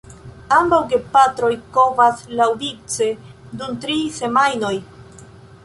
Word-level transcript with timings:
Ambaŭ 0.55 0.79
gepatroj 0.93 1.49
kovas 1.75 2.23
laŭvice 2.41 3.11
dum 3.61 3.77
tri 3.85 3.99
semajnoj. 4.19 4.75